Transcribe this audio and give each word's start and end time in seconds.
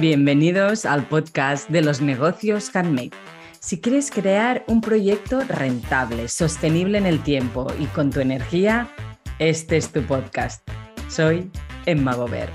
Bienvenidos 0.00 0.86
al 0.86 1.06
podcast 1.06 1.68
de 1.68 1.82
los 1.82 2.00
negocios 2.00 2.74
handmade. 2.74 3.10
Si 3.58 3.82
quieres 3.82 4.10
crear 4.10 4.64
un 4.66 4.80
proyecto 4.80 5.40
rentable, 5.40 6.28
sostenible 6.28 6.96
en 6.96 7.04
el 7.04 7.22
tiempo 7.22 7.66
y 7.78 7.84
con 7.84 8.08
tu 8.08 8.20
energía, 8.20 8.88
este 9.38 9.76
es 9.76 9.92
tu 9.92 10.00
podcast. 10.04 10.66
Soy 11.10 11.50
Emma 11.84 12.14
Gober. 12.14 12.48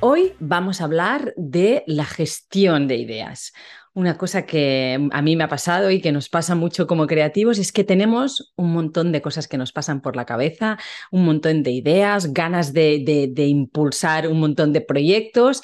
Hoy 0.00 0.32
vamos 0.38 0.80
a 0.80 0.84
hablar 0.84 1.34
de 1.36 1.84
la 1.86 2.06
gestión 2.06 2.88
de 2.88 2.96
ideas. 2.96 3.52
Una 3.92 4.16
cosa 4.16 4.46
que 4.46 5.08
a 5.10 5.22
mí 5.22 5.34
me 5.34 5.42
ha 5.42 5.48
pasado 5.48 5.90
y 5.90 6.00
que 6.00 6.12
nos 6.12 6.28
pasa 6.28 6.54
mucho 6.54 6.86
como 6.86 7.08
creativos 7.08 7.58
es 7.58 7.72
que 7.72 7.82
tenemos 7.82 8.52
un 8.56 8.72
montón 8.72 9.10
de 9.10 9.20
cosas 9.20 9.48
que 9.48 9.58
nos 9.58 9.72
pasan 9.72 10.00
por 10.00 10.14
la 10.14 10.26
cabeza, 10.26 10.78
un 11.10 11.24
montón 11.24 11.64
de 11.64 11.72
ideas, 11.72 12.32
ganas 12.32 12.72
de, 12.72 13.32
impulsar 13.36 14.28
un 14.28 14.38
montón 14.38 14.72
de 14.72 14.80
proyectos 14.80 15.62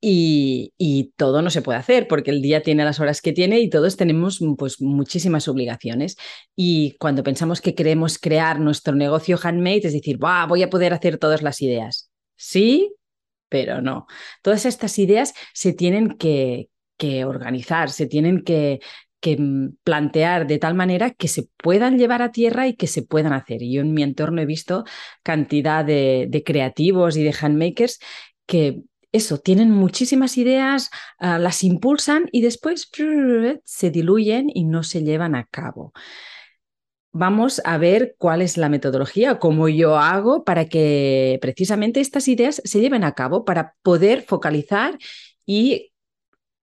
y, 0.00 1.12
todo 1.16 1.42
no 1.42 1.50
se 1.50 1.62
puede 1.62 1.78
hacer 1.78 2.08
porque 2.08 2.30
el 2.30 2.40
día 2.40 2.62
tiene 2.62 2.84
las 2.84 3.00
horas 3.00 3.20
que 3.20 3.32
tiene 3.32 3.60
y 3.60 3.68
todos 3.68 3.96
tenemos 3.96 4.40
pues, 4.56 4.80
muchísimas 4.80 5.46
obligaciones. 5.46 6.16
Y 6.54 6.96
cuando 6.98 7.22
pensamos 7.22 7.60
que 7.60 7.74
queremos 7.74 8.18
crear 8.18 8.58
nuestro 8.58 8.94
negocio 8.94 9.38
handmade, 9.42 9.86
es 9.86 9.92
decir, 9.92 10.18
voy 10.18 10.62
a 10.62 10.70
poder 10.70 10.94
hacer 10.94 11.18
todas 11.18 11.42
las 11.42 11.60
ideas. 11.60 12.10
Sí, 12.36 12.94
pero 13.48 13.82
no. 13.82 14.06
Todas 14.42 14.66
estas 14.66 14.98
ideas 14.98 15.34
se 15.54 15.72
tienen 15.72 16.16
que, 16.16 16.68
que 16.96 17.24
organizar, 17.24 17.90
se 17.90 18.06
tienen 18.06 18.42
que, 18.42 18.80
mm, 19.38 19.68
plantear 19.82 20.46
de 20.46 20.58
tal 20.58 20.74
manera 20.74 21.10
que 21.10 21.28
se 21.28 21.48
puedan 21.56 21.98
llevar 21.98 22.22
a 22.22 22.32
tierra 22.32 22.68
y 22.68 22.74
que 22.76 22.86
se 22.86 23.02
puedan 23.02 23.32
hacer. 23.32 23.62
Y 23.62 23.72
yo 23.72 23.80
en 23.82 23.92
mi 23.92 24.02
entorno 24.02 24.40
he 24.40 24.46
visto 24.46 24.84
cantidad 25.22 25.84
de, 25.84 26.42
creativos 26.46 27.16
y 27.16 27.24
de 27.24 27.34
handmakers 27.40 27.98
que 28.46 28.82
eso, 29.12 29.38
tienen 29.38 29.70
muchísimas 29.70 30.36
ideas, 30.36 30.90
ah, 31.18 31.38
las 31.38 31.64
impulsan 31.64 32.28
y 32.32 32.42
después 32.42 32.90
se 33.64 33.90
diluyen 33.90 34.50
y 34.52 34.64
no 34.64 34.82
se 34.82 35.02
llevan 35.02 35.34
a 35.34 35.44
cabo. 35.46 35.92
Vamos 37.18 37.62
a 37.64 37.78
ver 37.78 38.14
cuál 38.18 38.42
es 38.42 38.58
la 38.58 38.68
metodología, 38.68 39.38
cómo 39.38 39.70
yo 39.70 39.96
hago 39.96 40.44
para 40.44 40.66
que 40.66 41.38
precisamente 41.40 42.00
estas 42.00 42.28
ideas 42.28 42.60
se 42.62 42.78
lleven 42.78 43.04
a 43.04 43.12
cabo, 43.12 43.46
para 43.46 43.74
poder 43.82 44.20
focalizar 44.20 44.98
y 45.46 45.92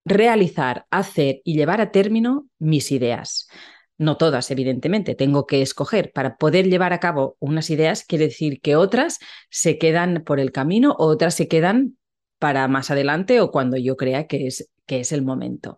realizar, 0.06 0.86
hacer 0.92 1.42
y 1.44 1.56
llevar 1.56 1.82
a 1.82 1.92
término 1.92 2.48
mis 2.60 2.92
ideas. 2.92 3.48
No 3.98 4.18
todas, 4.18 4.50
evidentemente, 4.52 5.16
tengo 5.16 5.46
que 5.46 5.62
escoger. 5.62 6.12
Para 6.12 6.38
poder 6.38 6.68
llevar 6.68 6.94
a 6.94 7.00
cabo 7.00 7.38
unas 7.40 7.70
ideas, 7.70 8.04
quiere 8.04 8.26
decir 8.26 8.60
que 8.60 8.76
otras 8.76 9.20
se 9.50 9.78
quedan 9.78 10.24
por 10.26 10.40
el 10.40 10.52
camino, 10.52 10.96
o 10.98 11.06
otras 11.06 11.36
se 11.36 11.48
quedan 11.48 11.98
para 12.40 12.68
más 12.68 12.92
adelante 12.92 13.40
o 13.40 13.52
cuando 13.52 13.78
yo 13.78 13.96
crea 13.96 14.28
que 14.28 14.48
es, 14.48 14.70
que 14.86 15.00
es 15.00 15.12
el 15.14 15.22
momento. 15.22 15.78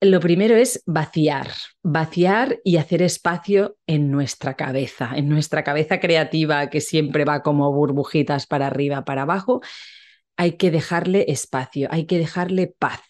Lo 0.00 0.20
primero 0.20 0.56
es 0.56 0.82
vaciar, 0.84 1.48
vaciar 1.82 2.58
y 2.64 2.76
hacer 2.76 3.02
espacio 3.02 3.78
en 3.86 4.10
nuestra 4.10 4.54
cabeza, 4.54 5.12
en 5.14 5.28
nuestra 5.28 5.62
cabeza 5.62 6.00
creativa 6.00 6.70
que 6.70 6.80
siempre 6.80 7.24
va 7.24 7.42
como 7.42 7.72
burbujitas 7.72 8.46
para 8.46 8.66
arriba, 8.66 9.04
para 9.04 9.22
abajo, 9.22 9.60
hay 10.36 10.56
que 10.56 10.70
dejarle 10.70 11.26
espacio, 11.28 11.88
hay 11.90 12.06
que 12.06 12.18
dejarle 12.18 12.74
paz. 12.78 13.00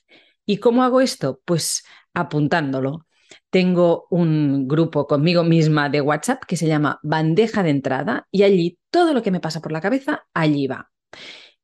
¿Y 0.47 0.59
cómo 0.59 0.83
hago 0.83 1.01
esto? 1.01 1.41
Pues 1.45 1.85
apuntándolo. 2.15 3.07
Tengo 3.51 4.07
un 4.11 4.69
grupo 4.69 5.07
conmigo 5.07 5.45
misma 5.45 5.89
de 5.89 6.01
WhatsApp 6.01 6.45
que 6.47 6.57
se 6.57 6.67
llama 6.67 7.01
Bandeja 7.03 7.63
de 7.63 7.71
Entrada 7.71 8.29
y 8.31 8.43
allí 8.43 8.79
todo 8.91 9.15
lo 9.15 9.23
que 9.23 9.31
me 9.31 9.41
pasa 9.41 9.61
por 9.61 9.73
la 9.73 9.81
cabeza, 9.81 10.25
allí 10.35 10.67
va. 10.67 10.91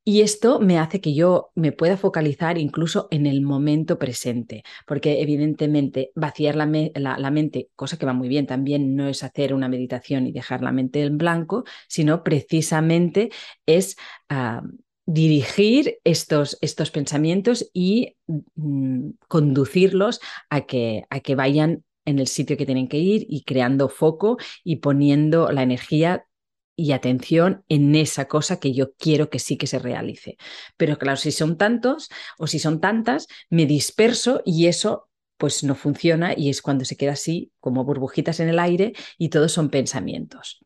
Y 0.04 0.22
esto 0.22 0.58
me 0.58 0.78
hace 0.78 1.02
que 1.02 1.12
yo 1.12 1.50
me 1.54 1.70
pueda 1.70 1.98
focalizar 1.98 2.56
incluso 2.56 3.08
en 3.10 3.26
el 3.26 3.42
momento 3.42 3.98
presente, 3.98 4.62
porque 4.86 5.20
evidentemente 5.20 6.12
vaciar 6.14 6.56
la, 6.56 6.64
mente, 6.64 7.68
cosa 7.76 7.98
que 7.98 8.06
va 8.06 8.14
muy 8.14 8.28
bien 8.28 8.46
también, 8.46 8.96
no 8.96 9.06
es 9.06 9.22
hacer 9.22 9.52
una 9.52 9.68
meditación 9.68 10.26
y 10.26 10.32
dejar 10.32 10.62
la 10.62 10.72
mente 10.72 11.02
en 11.02 11.18
blanco, 11.18 11.64
sino 11.88 12.24
precisamente 12.24 13.28
es 13.66 13.96
ah, 14.30 14.62
dirigir 15.08 16.00
estos, 16.04 16.58
estos 16.60 16.90
pensamientos 16.90 17.70
y 17.72 18.16
mm, 18.26 19.12
conducirlos 19.26 20.20
a 20.50 20.66
que, 20.66 21.04
a 21.08 21.20
que 21.20 21.34
vayan 21.34 21.82
en 22.04 22.18
el 22.18 22.26
sitio 22.26 22.58
que 22.58 22.66
tienen 22.66 22.88
que 22.88 22.98
ir 22.98 23.26
y 23.26 23.42
creando 23.44 23.88
foco 23.88 24.36
y 24.62 24.76
poniendo 24.76 25.50
la 25.50 25.62
energía 25.62 26.26
y 26.76 26.92
atención 26.92 27.64
en 27.70 27.96
esa 27.96 28.28
cosa 28.28 28.60
que 28.60 28.74
yo 28.74 28.92
quiero 28.96 29.30
que 29.30 29.38
sí 29.38 29.56
que 29.56 29.66
se 29.66 29.78
realice. 29.78 30.36
Pero 30.76 30.98
claro, 30.98 31.16
si 31.16 31.32
son 31.32 31.56
tantos 31.56 32.10
o 32.38 32.46
si 32.46 32.58
son 32.58 32.78
tantas, 32.78 33.28
me 33.48 33.64
disperso 33.64 34.42
y 34.44 34.66
eso 34.66 35.08
pues 35.38 35.64
no 35.64 35.74
funciona 35.74 36.34
y 36.36 36.50
es 36.50 36.60
cuando 36.60 36.84
se 36.84 36.98
queda 36.98 37.12
así 37.12 37.50
como 37.60 37.84
burbujitas 37.84 38.40
en 38.40 38.50
el 38.50 38.58
aire 38.58 38.92
y 39.16 39.30
todos 39.30 39.52
son 39.52 39.70
pensamientos. 39.70 40.60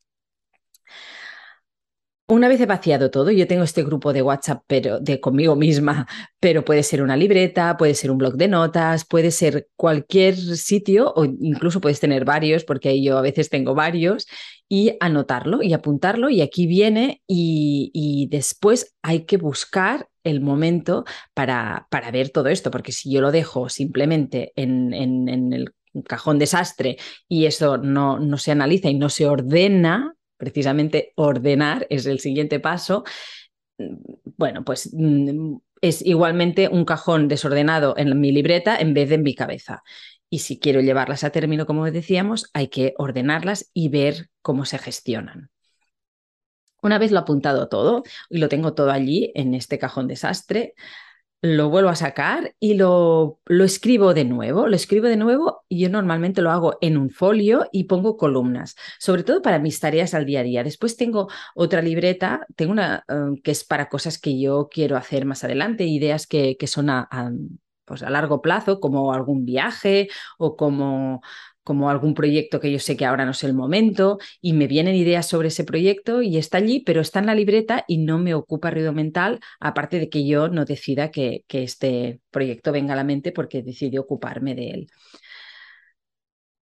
Una 2.32 2.48
vez 2.48 2.62
he 2.62 2.66
vaciado 2.66 3.10
todo, 3.10 3.30
yo 3.30 3.46
tengo 3.46 3.62
este 3.62 3.84
grupo 3.84 4.14
de 4.14 4.22
WhatsApp 4.22 4.62
pero 4.66 4.98
de 5.00 5.20
conmigo 5.20 5.54
misma, 5.54 6.06
pero 6.40 6.64
puede 6.64 6.82
ser 6.82 7.02
una 7.02 7.14
libreta, 7.14 7.76
puede 7.76 7.94
ser 7.94 8.10
un 8.10 8.16
blog 8.16 8.36
de 8.36 8.48
notas, 8.48 9.04
puede 9.04 9.30
ser 9.30 9.68
cualquier 9.76 10.34
sitio 10.36 11.12
o 11.14 11.26
incluso 11.26 11.82
puedes 11.82 12.00
tener 12.00 12.24
varios, 12.24 12.64
porque 12.64 13.02
yo 13.02 13.18
a 13.18 13.20
veces 13.20 13.50
tengo 13.50 13.74
varios, 13.74 14.26
y 14.66 14.96
anotarlo 15.00 15.62
y 15.62 15.74
apuntarlo 15.74 16.30
y 16.30 16.40
aquí 16.40 16.66
viene 16.66 17.20
y, 17.26 18.28
después 18.30 18.94
hay 19.02 19.26
que 19.26 19.36
buscar 19.36 20.08
el 20.24 20.40
momento 20.40 21.04
para, 21.34 21.86
para, 21.90 22.10
ver 22.10 22.30
todo 22.30 22.48
esto, 22.48 22.70
porque 22.70 22.92
si 22.92 23.12
yo 23.12 23.20
lo 23.20 23.30
dejo 23.30 23.68
simplemente 23.68 24.52
en, 24.56 24.94
en 24.94 25.52
el 25.52 25.74
cajón 26.06 26.38
desastre 26.38 26.96
y 27.28 27.44
eso 27.44 27.76
no, 27.76 28.18
no 28.18 28.38
se 28.38 28.52
analiza 28.52 28.88
y 28.88 28.94
no 28.94 29.10
se 29.10 29.26
ordena, 29.26 30.16
precisamente 30.42 31.12
ordenar 31.14 31.86
es 31.88 32.04
el 32.06 32.18
siguiente 32.18 32.58
paso, 32.58 33.04
bueno, 33.78 34.64
pues 34.64 34.90
mm, 34.92 35.54
es 35.80 36.04
igualmente 36.04 36.68
un 36.68 36.84
cajón 36.84 37.28
desordenado 37.28 37.94
en 37.96 38.20
mi 38.20 38.32
libreta 38.32 38.76
en 38.76 38.92
vez 38.92 39.08
de 39.08 39.14
en 39.14 39.22
mi 39.22 39.36
cabeza. 39.36 39.84
Y 40.28 40.40
si 40.40 40.58
quiero 40.58 40.80
llevarlas 40.80 41.22
a 41.22 41.30
término, 41.30 41.64
como 41.64 41.88
decíamos, 41.88 42.50
hay 42.54 42.66
que 42.68 42.94
ordenarlas 42.98 43.70
y 43.72 43.88
ver 43.88 44.30
cómo 44.40 44.64
se 44.64 44.78
gestionan. 44.78 45.50
Una 46.82 46.98
vez 46.98 47.12
lo 47.12 47.20
apuntado 47.20 47.68
todo 47.68 48.02
y 48.28 48.38
lo 48.38 48.48
tengo 48.48 48.74
todo 48.74 48.90
allí 48.90 49.30
en 49.36 49.54
este 49.54 49.78
cajón 49.78 50.08
desastre, 50.08 50.74
lo 51.42 51.70
vuelvo 51.70 51.90
a 51.90 51.96
sacar 51.96 52.54
y 52.60 52.74
lo, 52.74 53.40
lo, 53.46 53.64
escribo 53.64 54.14
de 54.14 54.24
nuevo. 54.24 54.68
Lo 54.68 54.76
escribo 54.76 55.08
de 55.08 55.16
nuevo 55.16 55.64
y 55.68 55.80
yo 55.80 55.90
normalmente 55.90 56.40
lo 56.40 56.52
hago 56.52 56.78
en 56.80 56.96
un 56.96 57.10
folio 57.10 57.66
y 57.72 57.84
pongo 57.84 58.16
columnas, 58.16 58.76
sobre 59.00 59.24
todo 59.24 59.42
para 59.42 59.58
mis 59.58 59.80
tareas 59.80 60.14
al 60.14 60.24
día 60.24 60.40
a 60.40 60.44
día. 60.44 60.62
Después 60.62 60.96
tengo 60.96 61.28
otra 61.56 61.82
libreta, 61.82 62.46
tengo 62.54 62.70
una 62.70 63.04
eh, 63.08 63.40
que 63.42 63.50
es 63.50 63.64
para 63.64 63.88
cosas 63.88 64.18
que 64.18 64.38
yo 64.38 64.68
quiero 64.70 64.96
hacer 64.96 65.24
más 65.26 65.42
adelante, 65.42 65.84
ideas 65.84 66.28
que, 66.28 66.56
que 66.56 66.68
son 66.68 66.90
a, 66.90 67.08
pues 67.84 68.04
a 68.04 68.10
largo 68.10 68.40
plazo, 68.40 68.78
como 68.78 69.12
algún 69.12 69.44
viaje 69.44 70.08
o 70.38 70.56
como 70.56 71.22
como 71.62 71.90
algún 71.90 72.14
proyecto 72.14 72.60
que 72.60 72.72
yo 72.72 72.78
sé 72.78 72.96
que 72.96 73.06
ahora 73.06 73.24
no 73.24 73.32
es 73.32 73.44
el 73.44 73.54
momento 73.54 74.18
y 74.40 74.52
me 74.52 74.66
vienen 74.66 74.94
ideas 74.94 75.26
sobre 75.26 75.48
ese 75.48 75.64
proyecto 75.64 76.22
y 76.22 76.38
está 76.38 76.58
allí, 76.58 76.80
pero 76.80 77.00
está 77.00 77.20
en 77.20 77.26
la 77.26 77.34
libreta 77.34 77.84
y 77.88 77.98
no 77.98 78.18
me 78.18 78.34
ocupa 78.34 78.70
ruido 78.70 78.92
mental, 78.92 79.40
aparte 79.60 79.98
de 79.98 80.08
que 80.08 80.26
yo 80.26 80.48
no 80.48 80.64
decida 80.64 81.10
que, 81.10 81.44
que 81.46 81.62
este 81.62 82.20
proyecto 82.30 82.72
venga 82.72 82.94
a 82.94 82.96
la 82.96 83.04
mente 83.04 83.32
porque 83.32 83.62
decidí 83.62 83.98
ocuparme 83.98 84.54
de 84.54 84.70
él. 84.70 84.90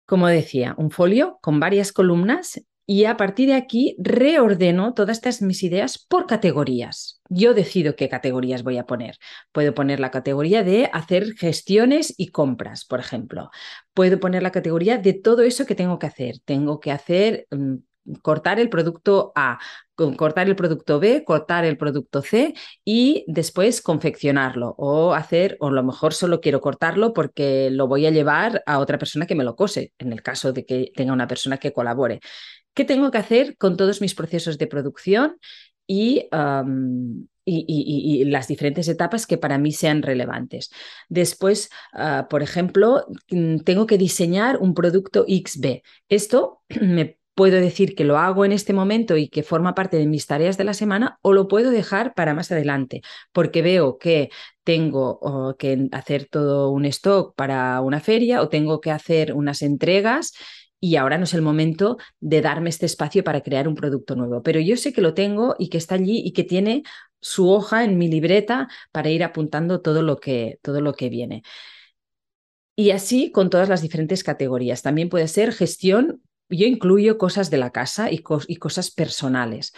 Como 0.07 0.29
decía, 0.29 0.75
un 0.79 0.91
folio 0.91 1.39
con 1.41 1.59
varias 1.61 1.93
columnas 1.93 2.61
y 2.87 3.05
a 3.05 3.17
partir 3.17 3.49
de 3.49 3.55
aquí 3.55 3.97
reordeno 3.99 4.95
todas 4.95 5.17
estas 5.19 5.43
mis 5.43 5.63
ideas 5.63 5.99
por 5.99 6.27
categorías. 6.27 7.21
Yo 7.29 7.55
decido 7.55 7.97
qué 7.97 8.09
categorías 8.09 8.63
voy 8.63 8.79
a 8.79 8.87
poner. 8.87 9.17
Puedo 9.53 9.75
poner 9.75 10.01
la 10.01 10.11
categoría 10.11 10.63
de 10.63 10.91
hacer 10.93 11.35
gestiones 11.35 12.15
y 12.17 12.29
compras, 12.29 12.85
por 12.85 13.01
ejemplo. 13.01 13.51
Puedo 13.95 14.21
poner 14.21 14.43
la 14.43 14.53
categoría 14.53 14.99
de 14.99 15.15
todo 15.15 15.43
eso 15.43 15.65
que 15.65 15.75
tengo 15.75 15.99
que 15.99 16.07
hacer. 16.07 16.37
Tengo 16.45 16.81
que 16.81 16.91
hacer 16.91 17.47
mm, 17.51 17.77
cortar 18.21 18.59
el 18.59 18.69
producto 18.69 19.33
A, 19.35 19.59
cortar 20.17 20.49
el 20.49 20.57
producto 20.57 20.99
B, 20.99 21.25
cortar 21.25 21.65
el 21.65 21.77
producto 21.77 22.23
C 22.23 22.55
y 22.85 23.25
después 23.29 23.81
confeccionarlo 23.81 24.75
o 24.77 25.15
hacer, 25.15 25.57
o 25.61 25.69
a 25.69 25.73
lo 25.73 25.83
mejor 25.85 26.13
solo 26.15 26.41
quiero 26.41 26.61
cortarlo 26.61 27.13
porque 27.13 27.71
lo 27.71 27.87
voy 27.87 28.07
a 28.07 28.11
llevar 28.11 28.63
a 28.67 28.79
otra 28.79 28.99
persona 28.99 29.27
que 29.27 29.35
me 29.35 29.45
lo 29.45 29.55
cose, 29.55 29.93
en 29.99 30.13
el 30.13 30.23
caso 30.23 30.53
de 30.53 30.65
que 30.67 30.93
tenga 30.95 31.13
una 31.13 31.29
persona 31.29 31.59
que 31.59 31.73
colabore 31.73 32.21
qué 32.75 32.85
tengo 32.85 33.11
que 33.11 33.19
hacer 33.19 33.57
con 33.57 33.77
todos 33.77 34.01
mis 34.01 34.15
procesos 34.15 34.59
de 34.59 34.67
producción 34.67 35.39
y, 35.87 36.29
y, 37.45 38.25
las 38.25 38.49
diferentes 38.49 38.89
etapas 38.89 39.27
que 39.27 39.39
para 39.39 39.59
mí 39.59 39.73
sean 39.73 40.03
relevantes. 40.03 40.71
Después, 41.09 41.71
ah, 41.93 42.27
por 42.31 42.43
ejemplo, 42.43 43.07
mm, 43.31 43.59
tengo 43.59 43.87
que 43.87 43.99
diseñar 43.99 44.59
un 44.59 44.75
producto 44.75 45.25
XB. 45.27 45.83
Esto 46.09 46.63
me 46.81 47.19
puedo 47.35 47.61
decir 47.61 47.95
que 47.95 48.05
lo 48.05 48.19
hago 48.19 48.45
en 48.45 48.53
este 48.53 48.73
momento 48.73 49.17
y 49.17 49.29
que 49.29 49.43
forma 49.43 49.75
parte 49.75 49.97
de 49.97 50.07
mis 50.07 50.27
tareas 50.27 50.59
de 50.59 50.65
la 50.65 50.75
semana 50.75 51.19
o 51.23 51.33
lo 51.33 51.49
puedo 51.49 51.71
dejar 51.71 52.15
para 52.15 52.35
más 52.35 52.53
adelante, 52.53 53.03
porque 53.33 53.63
veo 53.63 53.99
que 53.99 54.31
tengo 54.65 55.57
que 55.59 55.89
hacer 55.93 56.29
todo 56.31 56.71
un 56.71 56.85
stock 56.85 57.35
para 57.35 57.81
una 57.81 58.01
feria 58.01 58.43
o 58.43 58.49
tengo 58.49 58.81
que 58.81 58.91
hacer 58.91 59.33
unas 59.33 59.63
entregas 59.63 60.35
y 60.83 60.97
ahora 60.97 61.17
no 61.17 61.25
es 61.25 61.33
el 61.33 61.43
momento 61.43 61.97
de 62.19 62.41
darme 62.41 62.69
este 62.69 62.87
espacio 62.87 63.23
para 63.23 63.41
crear 63.41 63.69
un 63.69 63.77
producto 63.77 64.17
nuevo. 64.17 64.43
Pero 64.43 64.59
yo 64.59 64.77
sé 64.77 64.93
que 64.93 65.01
lo 65.01 65.15
tengo 65.15 65.55
y 65.57 65.69
que 65.69 65.79
está 65.79 65.95
allí 65.95 66.21
y 66.25 66.33
que 66.33 66.43
tiene 66.43 66.83
su 67.21 67.49
hoja 67.49 67.85
en 67.85 67.99
mi 67.99 68.09
libreta 68.09 68.69
para 68.91 69.09
ir 69.09 69.23
apuntando 69.23 69.81
todo 69.81 70.03
lo 70.03 70.19
que, 70.19 70.59
todo 70.61 70.81
lo 70.81 70.95
que 70.95 71.09
viene. 71.09 71.45
Y 72.75 72.91
así 72.91 73.31
con 73.31 73.49
todas 73.49 73.69
las 73.69 73.81
diferentes 73.81 74.25
categorías. 74.25 74.83
También 74.83 75.09
puede 75.09 75.29
ser 75.29 75.53
gestión 75.53 76.21
yo 76.49 76.67
incluyo 76.67 77.19
cosas 77.19 77.51
de 77.51 77.57
la 77.57 77.71
casa 77.71 78.11
y, 78.11 78.23
y, 78.47 78.57
cosas 78.57 78.91
personales, 78.91 79.73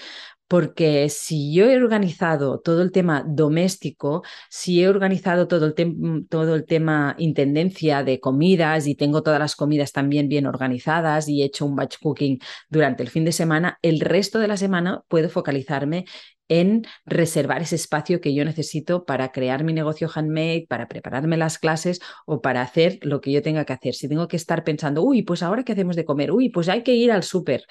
porque 0.49 1.09
si 1.09 1.55
yo 1.55 1.67
he 1.67 1.77
organizado 1.77 2.61
todo 2.61 2.83
el 2.83 2.93
tema 2.93 3.25
doméstico, 3.27 4.23
si 4.51 4.83
he 4.83 4.89
organizado 4.89 5.49
todo 5.49 5.67
el, 5.67 6.27
todo 6.29 6.55
el 6.55 6.67
tema 6.67 7.15
intendencia 7.19 8.05
de 8.05 8.21
comidas 8.21 8.87
y 8.87 8.95
tengo 8.95 9.23
todas 9.23 9.41
las 9.41 9.57
comidas 9.57 9.93
también 9.93 10.29
bien 10.29 10.47
organizadas 10.47 11.29
y 11.29 11.43
he 11.43 11.47
hecho 11.47 11.67
un 11.67 11.77
batch 11.77 11.97
cooking 12.01 12.39
durante 12.69 13.03
el 13.03 13.09
fin 13.09 13.25
de 13.25 13.33
semana, 13.33 13.79
el 13.83 14.01
resto 14.01 14.39
de 14.39 14.49
la 14.49 14.57
semana 14.57 15.03
puedo 15.09 15.29
focalizarme 15.31 16.05
en 16.49 16.85
reservar 17.07 17.63
ese 17.63 17.77
espacio 17.77 18.21
que 18.21 18.35
yo 18.35 18.45
necesito 18.45 19.05
para 19.05 19.33
crear 19.33 19.65
mi 19.65 19.73
negocio 19.73 20.11
handmade, 20.15 20.67
para 20.69 20.89
prepararme 20.89 21.37
las 21.37 21.59
clases 21.59 22.01
o 22.27 22.43
para 22.43 22.63
hacer 22.63 22.99
lo 23.03 23.21
que 23.21 23.33
yo 23.33 23.43
tenga 23.43 23.65
que 23.65 23.73
hacer. 23.73 23.95
Si 23.95 24.09
tengo 24.09 24.29
que 24.29 24.37
estar 24.37 24.65
pensando, 24.65 25.03
uy, 25.03 25.23
pues 25.23 25.43
ahora 25.43 25.65
qué 25.65 25.73
hacemos 25.73 25.97
de 25.97 26.05
comer, 26.05 26.33
uy, 26.33 26.51
pues 26.51 26.69
hay 26.69 26.83
que 26.83 26.95
ir 26.95 27.11
al 27.13 27.23
súper, 27.23 27.65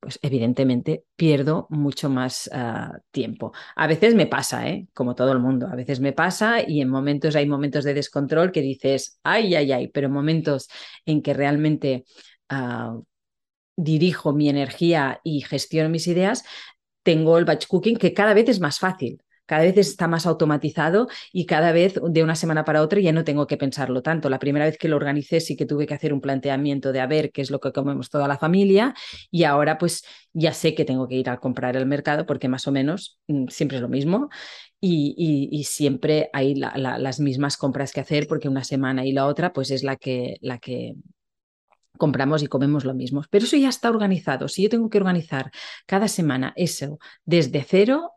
pues 0.00 0.18
evidentemente 0.22 1.04
pierdo 1.16 1.66
mucho 1.70 2.10
más 2.10 2.50
ah, 2.52 2.98
tiempo. 3.10 3.52
A 3.76 3.86
veces 3.86 4.14
me 4.14 4.26
pasa, 4.26 4.68
¿eh? 4.68 4.88
como 4.92 5.14
todo 5.14 5.32
el 5.32 5.38
mundo, 5.38 5.68
a 5.68 5.76
veces 5.76 6.00
me 6.00 6.12
pasa 6.12 6.62
y 6.66 6.80
en 6.80 6.88
momentos 6.88 7.36
hay 7.36 7.46
momentos 7.46 7.84
de 7.84 7.94
descontrol 7.94 8.52
que 8.52 8.60
dices, 8.60 9.20
ay, 9.22 9.54
ay, 9.54 9.72
ay, 9.72 9.88
pero 9.88 10.08
en 10.08 10.12
momentos 10.12 10.68
en 11.04 11.22
que 11.22 11.34
realmente... 11.34 12.04
Ah, 12.48 12.96
dirijo 13.76 14.32
mi 14.32 14.48
energía 14.48 15.20
y 15.22 15.42
gestiono 15.42 15.90
mis 15.90 16.06
ideas, 16.06 16.44
tengo 17.06 17.38
el 17.38 17.44
batch 17.44 17.68
cooking 17.68 17.96
que 17.96 18.12
cada 18.12 18.34
vez 18.34 18.48
es 18.48 18.58
más 18.58 18.80
fácil. 18.80 19.22
Cada 19.46 19.62
vez 19.62 19.76
está 19.78 20.08
más 20.08 20.26
automatizado 20.26 21.06
y 21.32 21.46
cada 21.46 21.70
vez 21.70 22.00
de 22.02 22.24
una 22.24 22.34
semana 22.34 22.64
para 22.64 22.82
otra 22.82 22.98
ya 22.98 23.12
no 23.12 23.22
tengo 23.22 23.46
que 23.46 23.56
pensarlo 23.56 24.02
tanto. 24.02 24.28
La 24.28 24.40
primera 24.40 24.64
vez 24.64 24.76
que 24.76 24.88
lo 24.88 24.96
organicé 24.96 25.38
sí 25.38 25.56
que 25.56 25.66
tuve 25.66 25.86
que 25.86 25.94
hacer 25.94 26.12
un 26.12 26.20
planteamiento 26.20 26.90
de 26.90 26.98
a 26.98 27.06
ver 27.06 27.30
qué 27.30 27.42
es 27.42 27.52
lo 27.52 27.60
que 27.60 27.70
comemos 27.70 28.10
toda 28.10 28.26
la 28.26 28.38
familia 28.38 28.92
y 29.30 29.44
ahora 29.44 29.78
pues 29.78 30.04
ya 30.32 30.52
sé 30.52 30.74
que 30.74 30.84
tengo 30.84 31.06
que 31.06 31.14
ir 31.14 31.30
a 31.30 31.38
comprar 31.38 31.76
el 31.76 31.86
mercado 31.86 32.26
porque 32.26 32.48
más 32.48 32.66
o 32.66 32.72
menos 32.72 33.20
mm, 33.28 33.46
siempre 33.46 33.76
es 33.76 33.82
lo 33.82 33.88
mismo 33.88 34.30
y, 34.80 35.62
siempre 35.64 36.28
hay 36.32 36.56
las 36.56 37.20
mismas 37.20 37.56
compras 37.56 37.92
que 37.92 38.00
hacer 38.00 38.26
porque 38.26 38.48
una 38.48 38.64
semana 38.64 39.06
y 39.06 39.12
la 39.12 39.26
otra 39.26 39.52
pues 39.52 39.70
es 39.70 39.84
la 39.84 39.94
que, 39.94 40.38
la 40.40 40.58
que 40.58 40.96
compramos 41.96 42.42
y 42.42 42.46
comemos 42.46 42.84
lo 42.84 42.94
mismo. 42.94 43.22
Pero 43.30 43.44
eso 43.44 43.56
ya 43.56 43.68
está 43.68 43.90
organizado. 43.90 44.48
Si 44.48 44.62
yo 44.62 44.68
tengo 44.68 44.90
que 44.90 44.98
organizar 44.98 45.50
cada 45.86 46.08
semana 46.08 46.52
eso 46.56 46.98
desde 47.24 47.62
cero, 47.62 48.12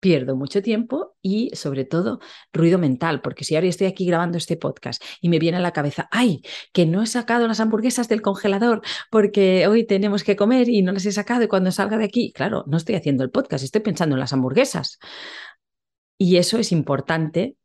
pierdo 0.00 0.36
mucho 0.36 0.62
tiempo 0.62 1.16
y 1.22 1.50
sobre 1.54 1.84
todo 1.84 2.20
ruido 2.52 2.78
mental, 2.78 3.20
porque 3.20 3.44
si 3.44 3.54
ahora 3.54 3.66
estoy 3.66 3.86
aquí 3.86 4.06
grabando 4.06 4.38
este 4.38 4.56
podcast 4.56 5.02
y 5.20 5.28
me 5.28 5.38
viene 5.38 5.58
a 5.58 5.60
la 5.60 5.72
cabeza, 5.72 6.08
ay, 6.10 6.42
que 6.72 6.86
no 6.86 7.02
he 7.02 7.06
sacado 7.06 7.48
las 7.48 7.60
hamburguesas 7.60 8.08
del 8.08 8.22
congelador 8.22 8.82
porque 9.10 9.66
hoy 9.66 9.84
tenemos 9.86 10.24
que 10.24 10.36
comer 10.36 10.68
y 10.68 10.82
no 10.82 10.92
las 10.92 11.06
he 11.06 11.12
sacado 11.12 11.42
y 11.42 11.48
cuando 11.48 11.72
salga 11.72 11.98
de 11.98 12.04
aquí, 12.04 12.32
claro, 12.32 12.64
no 12.66 12.76
estoy 12.76 12.94
haciendo 12.94 13.24
el 13.24 13.30
podcast, 13.30 13.64
estoy 13.64 13.80
pensando 13.80 14.14
en 14.16 14.20
las 14.20 14.32
hamburguesas. 14.32 14.98
Y 16.16 16.36
eso 16.36 16.58
es 16.58 16.72
importante 16.72 17.56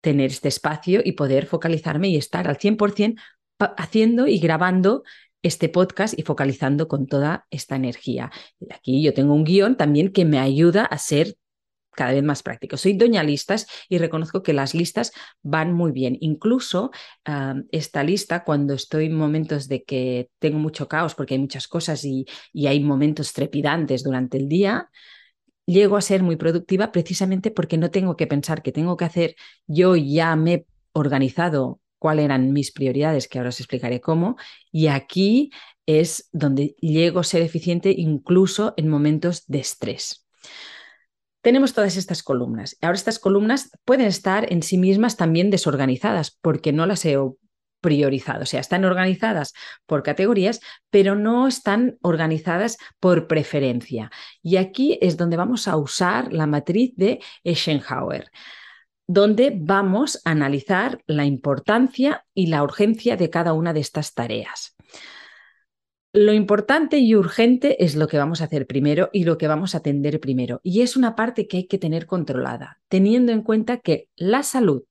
tener 0.00 0.30
este 0.30 0.48
espacio 0.48 1.00
y 1.04 1.12
poder 1.12 1.46
focalizarme 1.46 2.08
y 2.08 2.16
estar 2.16 2.48
al 2.48 2.56
100% 2.56 3.20
haciendo 3.76 4.26
y 4.26 4.38
grabando 4.38 5.02
este 5.42 5.68
podcast 5.68 6.18
y 6.18 6.22
focalizando 6.22 6.88
con 6.88 7.06
toda 7.06 7.46
esta 7.50 7.76
energía. 7.76 8.30
Aquí 8.70 9.02
yo 9.02 9.14
tengo 9.14 9.34
un 9.34 9.44
guion 9.44 9.76
también 9.76 10.12
que 10.12 10.24
me 10.24 10.38
ayuda 10.38 10.84
a 10.84 10.98
ser 10.98 11.36
cada 11.92 12.12
vez 12.12 12.22
más 12.22 12.42
práctico. 12.42 12.76
Soy 12.76 12.94
doña 12.94 13.22
listas 13.22 13.66
y 13.88 13.98
reconozco 13.98 14.42
que 14.42 14.52
las 14.52 14.74
listas 14.74 15.12
van 15.42 15.72
muy 15.72 15.92
bien. 15.92 16.16
Incluso 16.20 16.90
esta 17.70 18.04
lista, 18.04 18.44
cuando 18.44 18.74
estoy 18.74 19.06
en 19.06 19.16
momentos 19.16 19.68
de 19.68 19.82
que 19.84 20.30
tengo 20.38 20.58
mucho 20.58 20.88
caos 20.88 21.14
porque 21.14 21.34
hay 21.34 21.40
muchas 21.40 21.68
cosas 21.68 22.04
y, 22.04 22.26
y 22.52 22.66
hay 22.66 22.80
momentos 22.80 23.32
trepidantes 23.32 24.02
durante 24.02 24.38
el 24.38 24.48
día, 24.48 24.88
llego 25.66 25.96
a 25.96 26.00
ser 26.00 26.22
muy 26.22 26.36
productiva 26.36 26.92
precisamente 26.92 27.50
porque 27.50 27.78
no 27.78 27.90
tengo 27.90 28.16
que 28.16 28.26
pensar 28.26 28.62
que 28.62 28.72
tengo 28.72 28.96
que 28.96 29.04
hacer. 29.04 29.34
Yo 29.66 29.96
ya 29.96 30.36
me 30.36 30.54
he 30.54 30.66
organizado 30.92 31.80
cuáles 32.00 32.24
eran 32.24 32.52
mis 32.52 32.72
prioridades, 32.72 33.28
que 33.28 33.38
ahora 33.38 33.50
os 33.50 33.60
explicaré 33.60 34.00
cómo, 34.00 34.36
y 34.72 34.88
aquí 34.88 35.52
es 35.86 36.28
donde 36.32 36.74
llego 36.80 37.20
a 37.20 37.24
ser 37.24 37.42
eficiente 37.42 37.94
incluso 37.96 38.74
en 38.76 38.88
momentos 38.88 39.44
de 39.46 39.60
estrés. 39.60 40.26
Tenemos 41.42 41.72
todas 41.72 41.96
estas 41.96 42.22
columnas. 42.22 42.76
Ahora 42.80 42.96
estas 42.96 43.18
columnas 43.18 43.70
pueden 43.84 44.06
estar 44.06 44.52
en 44.52 44.62
sí 44.62 44.78
mismas 44.78 45.16
también 45.16 45.50
desorganizadas 45.50 46.36
porque 46.42 46.72
no 46.72 46.86
las 46.86 47.04
he 47.04 47.16
priorizado. 47.80 48.42
O 48.42 48.46
sea, 48.46 48.60
están 48.60 48.84
organizadas 48.84 49.52
por 49.86 50.02
categorías, 50.02 50.60
pero 50.90 51.14
no 51.16 51.48
están 51.48 51.98
organizadas 52.02 52.78
por 52.98 53.26
preferencia. 53.26 54.10
Y 54.42 54.56
aquí 54.56 54.98
es 55.00 55.16
donde 55.16 55.36
vamos 55.36 55.66
a 55.68 55.76
usar 55.76 56.32
la 56.32 56.46
matriz 56.46 56.92
de 56.96 57.20
Eisenhower 57.44 58.30
donde 59.12 59.52
vamos 59.56 60.22
a 60.24 60.30
analizar 60.30 61.02
la 61.08 61.24
importancia 61.24 62.24
y 62.32 62.46
la 62.46 62.62
urgencia 62.62 63.16
de 63.16 63.28
cada 63.28 63.54
una 63.54 63.72
de 63.72 63.80
estas 63.80 64.14
tareas. 64.14 64.76
Lo 66.12 66.32
importante 66.32 66.98
y 66.98 67.16
urgente 67.16 67.84
es 67.84 67.96
lo 67.96 68.06
que 68.06 68.18
vamos 68.18 68.40
a 68.40 68.44
hacer 68.44 68.68
primero 68.68 69.10
y 69.12 69.24
lo 69.24 69.36
que 69.36 69.48
vamos 69.48 69.74
a 69.74 69.78
atender 69.78 70.20
primero. 70.20 70.60
Y 70.62 70.82
es 70.82 70.96
una 70.96 71.16
parte 71.16 71.48
que 71.48 71.56
hay 71.56 71.66
que 71.66 71.78
tener 71.78 72.06
controlada, 72.06 72.80
teniendo 72.86 73.32
en 73.32 73.42
cuenta 73.42 73.78
que 73.78 74.08
la 74.14 74.44
salud 74.44 74.84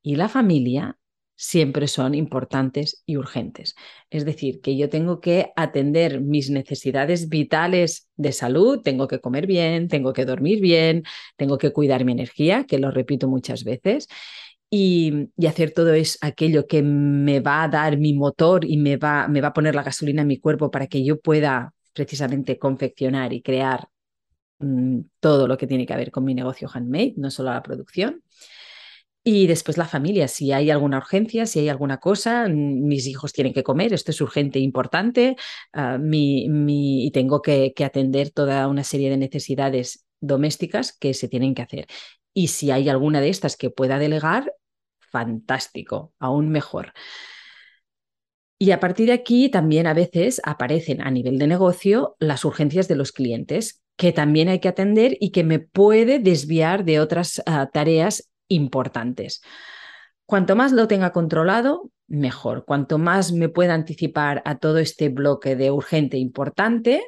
y 0.00 0.16
la 0.16 0.30
familia 0.30 0.96
siempre 1.42 1.88
son 1.88 2.14
importantes 2.14 3.02
y 3.06 3.16
urgentes. 3.16 3.74
Es 4.10 4.26
decir, 4.26 4.60
que 4.60 4.76
yo 4.76 4.90
tengo 4.90 5.20
que 5.20 5.52
atender 5.56 6.20
mis 6.20 6.50
necesidades 6.50 7.30
vitales 7.30 8.10
de 8.16 8.32
salud, 8.32 8.82
tengo 8.82 9.08
que 9.08 9.20
comer 9.20 9.46
bien, 9.46 9.88
tengo 9.88 10.12
que 10.12 10.26
dormir 10.26 10.60
bien, 10.60 11.02
tengo 11.38 11.56
que 11.56 11.72
cuidar 11.72 12.04
mi 12.04 12.12
energía, 12.12 12.64
que 12.64 12.78
lo 12.78 12.90
repito 12.90 13.26
muchas 13.26 13.64
veces, 13.64 14.06
y, 14.68 15.30
hacer 15.48 15.70
todo 15.72 15.94
es 15.94 16.18
aquello 16.20 16.66
que 16.66 16.82
me 16.82 17.40
va 17.40 17.62
a 17.62 17.68
dar 17.68 17.96
mi 17.96 18.12
motor 18.12 18.66
y 18.66 18.76
me 18.76 18.98
va, 18.98 19.26
me 19.26 19.40
va 19.40 19.48
a 19.48 19.54
poner 19.54 19.74
la 19.74 19.82
gasolina 19.82 20.20
en 20.20 20.28
mi 20.28 20.38
cuerpo 20.38 20.70
para 20.70 20.88
que 20.88 21.02
yo 21.02 21.20
pueda 21.20 21.72
precisamente 21.94 22.58
confeccionar 22.58 23.32
y 23.32 23.40
crear 23.40 23.88
mm, 24.58 25.00
todo 25.20 25.48
lo 25.48 25.56
que 25.56 25.66
tiene 25.66 25.86
que 25.86 25.96
ver 25.96 26.10
con 26.10 26.24
mi 26.24 26.34
negocio 26.34 26.68
handmade, 26.72 27.14
no 27.16 27.30
solo 27.30 27.50
la 27.50 27.62
producción. 27.62 28.22
Y 29.22 29.46
después 29.46 29.76
la 29.76 29.84
familia, 29.86 30.28
si 30.28 30.50
hay 30.52 30.70
alguna 30.70 30.98
urgencia, 30.98 31.44
si 31.44 31.58
hay 31.60 31.68
alguna 31.68 31.98
cosa, 31.98 32.48
mm, 32.48 32.86
mis 32.86 33.06
hijos 33.06 33.32
tienen 33.32 33.52
que 33.52 33.62
comer, 33.62 33.92
esto 33.92 34.12
es 34.12 34.20
urgente 34.20 34.58
e 34.58 34.62
importante, 34.62 35.36
ah, 35.72 35.98
mi, 35.98 36.46
y 37.06 37.10
tengo 37.10 37.42
que, 37.42 37.72
que 37.74 37.84
atender 37.84 38.30
toda 38.30 38.66
una 38.68 38.84
serie 38.84 39.10
de 39.10 39.18
necesidades 39.18 40.06
domésticas 40.20 40.96
que 40.96 41.12
se 41.14 41.28
tienen 41.28 41.54
que 41.54 41.62
hacer. 41.62 41.86
Y 42.32 42.48
si 42.48 42.70
hay 42.70 42.88
alguna 42.88 43.20
de 43.20 43.28
estas 43.28 43.56
que 43.56 43.70
pueda 43.70 43.98
delegar, 43.98 44.52
fantástico, 45.00 46.14
aún 46.18 46.50
mejor. 46.50 46.92
Y 48.58 48.72
a 48.72 48.80
partir 48.80 49.06
de 49.06 49.14
aquí 49.14 49.48
también 49.48 49.86
a 49.86 49.94
veces 49.94 50.40
aparecen 50.44 51.00
a 51.02 51.10
nivel 51.10 51.38
de 51.38 51.46
negocio 51.46 52.16
las 52.18 52.44
urgencias 52.44 52.88
de 52.88 52.96
los 52.96 53.12
clientes, 53.12 53.82
que 53.96 54.12
también 54.12 54.48
hay 54.48 54.60
que 54.60 54.68
atender 54.68 55.16
y 55.20 55.30
que 55.30 55.44
me 55.44 55.58
puede 55.58 56.18
desviar 56.18 56.84
de 56.84 57.00
otras 57.00 57.42
ah, 57.46 57.68
tareas 57.72 58.29
importantes. 58.50 59.40
Cuanto 60.26 60.54
más 60.54 60.72
lo 60.72 60.86
tenga 60.86 61.12
controlado, 61.12 61.90
mejor. 62.06 62.66
Cuanto 62.66 62.98
más 62.98 63.32
me 63.32 63.48
pueda 63.48 63.72
anticipar 63.74 64.42
a 64.44 64.58
todo 64.58 64.78
este 64.78 65.08
bloque 65.08 65.56
de 65.56 65.70
urgente 65.70 66.18
e 66.18 66.20
importante, 66.20 67.02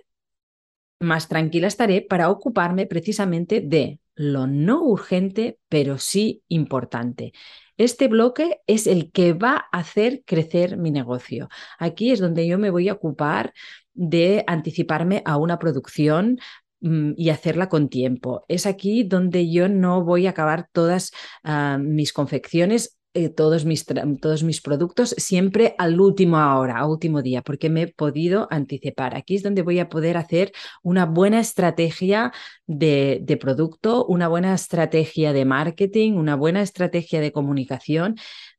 más 0.99 1.29
tranquila 1.29 1.67
estaré 1.67 2.01
para 2.01 2.31
ocuparme 2.31 2.87
precisamente 2.87 3.61
de 3.61 4.01
lo 4.15 4.47
no 4.47 4.83
urgente, 4.83 5.59
pero 5.69 5.99
sí 5.99 6.43
importante. 6.49 7.33
Este 7.77 8.09
bloque 8.09 8.61
es 8.67 8.87
el 8.87 9.11
que 9.11 9.33
va 9.33 9.67
a 9.73 9.79
hacer 9.79 10.23
crecer 10.25 10.77
mi 10.77 10.91
negocio. 10.91 11.49
Aquí 11.79 12.13
es 12.13 12.21
donde 12.21 12.47
yo 12.47 12.59
me 12.59 12.71
voy 12.71 12.89
a 12.89 12.93
ocupar 12.93 13.53
de 13.95 14.45
anticiparme 14.47 15.23
a 15.25 15.37
una 15.37 15.59
producción 15.59 16.39
y 16.83 17.31
hacerla 17.31 17.69
con 17.69 17.89
tiempo. 17.89 18.45
Es 18.49 18.67
aquí 18.67 19.05
donde 19.05 19.51
yo 19.51 19.69
no 19.69 20.05
voy 20.05 20.27
a 20.27 20.31
acabar 20.31 20.69
todas 20.73 21.13
ah, 21.45 21.79
mis 21.81 22.13
confecciones 22.13 22.99
eh, 23.15 23.29
todos, 23.29 23.67
mis 23.67 23.85
todos 24.23 24.43
mis 24.43 24.63
productos 24.63 25.11
siempre 25.19 25.75
al 25.77 26.01
último 26.01 26.39
hora, 26.39 26.79
a 26.79 26.87
último 26.87 27.21
día, 27.21 27.43
porque 27.43 27.69
me 27.69 27.83
he 27.83 27.89
podido 27.89 28.49
anticipar. 28.51 29.15
Aquí 29.15 29.37
es 29.37 29.43
donde 29.43 29.61
voy 29.61 29.81
a 29.81 29.91
poder 29.91 30.17
hacer 30.17 30.53
una 30.83 31.05
buena 31.05 31.39
estrategia 31.39 32.33
de 32.67 33.39
producto, 33.39 34.07
una 34.07 34.29
buena 34.29 34.55
estrategia 34.55 35.35
de 35.35 35.45
marketing, 35.45 36.13
una 36.13 36.37
buena 36.37 36.63
estrategia 36.63 37.21
de 37.21 37.33
comunicación 37.33 38.17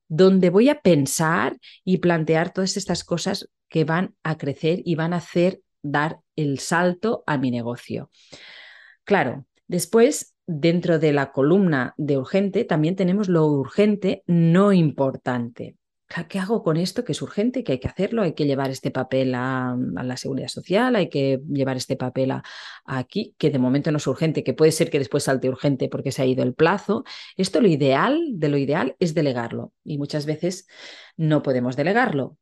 donde 0.08 0.52
voy 0.52 0.70
a 0.70 0.82
pensar 0.82 1.58
y 1.84 1.98
plantear 1.98 2.54
todas 2.54 2.78
estas 2.78 3.04
cosas 3.04 3.50
que 3.70 3.86
van 3.86 4.14
a 4.22 4.38
crecer 4.38 4.82
y 4.86 4.94
van 4.94 5.14
a 5.14 5.18
hacer 5.18 5.62
dar 5.84 6.20
el 6.36 6.60
salto 6.60 7.24
a 7.28 7.38
mi 7.38 7.52
negocio. 7.52 8.10
Claro, 9.04 9.46
después, 9.68 10.36
dentro 10.48 10.98
de 10.98 11.14
la 11.14 11.32
columna 11.32 11.94
de 11.98 12.18
urgente, 12.18 12.64
también 12.64 12.96
tenemos 12.96 13.30
lo 13.30 13.46
urgente 13.46 14.24
no 14.26 14.74
importante. 14.74 15.78
¿Qué 16.30 16.38
hago 16.38 16.62
con 16.62 16.78
esto 16.78 17.04
que 17.04 17.14
es 17.14 17.22
urgente, 17.24 17.64
que 17.64 17.72
hay 17.72 17.80
que 17.80 17.88
hacerlo? 17.88 18.22
Hay 18.22 18.34
que 18.34 18.46
llevar 18.46 18.70
este 18.70 18.92
papel 18.92 19.34
a, 19.34 19.76
la 19.76 20.16
seguridad 20.16 20.48
social, 20.48 20.96
hay 20.96 21.10
que 21.10 21.42
llevar 21.50 21.76
este 21.76 21.96
papel 21.96 22.32
a, 22.32 22.44
aquí, 22.86 23.34
que 23.40 23.50
de 23.50 23.58
momento 23.58 23.92
no 23.92 23.98
es 23.98 24.06
urgente, 24.06 24.44
que 24.44 24.54
puede 24.54 24.72
ser 24.72 24.92
que 24.92 25.00
después 25.00 25.24
salte 25.24 25.50
urgente 25.50 25.90
porque 25.90 26.12
se 26.12 26.22
ha 26.22 26.26
ido 26.26 26.44
el 26.44 26.54
plazo. 26.54 27.04
Esto 27.36 27.62
lo 27.62 27.68
ideal, 27.68 28.20
de 28.34 28.50
lo 28.50 28.58
ideal, 28.58 28.96
es 29.00 29.16
delegarlo 29.16 29.74
y 29.84 29.98
muchas 29.98 30.28
veces 30.28 30.68
no 31.18 31.42
podemos 31.42 31.76
delegarlo 31.76 32.38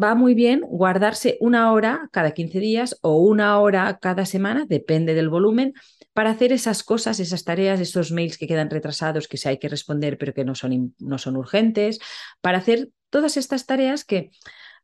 va 0.00 0.14
muy 0.14 0.34
bien 0.34 0.60
guardarse 0.60 1.38
una 1.40 1.72
hora 1.72 2.08
cada 2.12 2.32
15 2.32 2.58
días 2.58 2.98
o 3.02 3.16
una 3.18 3.58
hora 3.60 3.98
cada 4.00 4.26
semana, 4.26 4.66
depende 4.68 5.14
del 5.14 5.28
volumen, 5.28 5.74
para 6.12 6.30
hacer 6.30 6.52
esas 6.52 6.82
cosas, 6.82 7.20
esas 7.20 7.44
tareas, 7.44 7.80
esos 7.80 8.12
mails 8.12 8.38
que 8.38 8.46
quedan 8.46 8.70
retrasados, 8.70 9.28
que 9.28 9.36
sí 9.36 9.48
hay 9.48 9.58
que 9.58 9.68
responder, 9.68 10.18
pero 10.18 10.34
que 10.34 10.44
no 10.44 10.54
son, 10.54 10.94
no 10.98 11.18
son 11.18 11.36
urgentes, 11.36 12.00
para 12.40 12.58
hacer 12.58 12.90
todas 13.10 13.36
estas 13.36 13.66
tareas 13.66 14.04
que 14.04 14.30